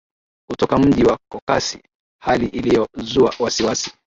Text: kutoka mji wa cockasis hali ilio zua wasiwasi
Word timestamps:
kutoka 0.49 0.77
mji 0.77 1.03
wa 1.03 1.19
cockasis 1.31 1.81
hali 2.21 2.45
ilio 2.45 2.87
zua 2.97 3.33
wasiwasi 3.39 3.91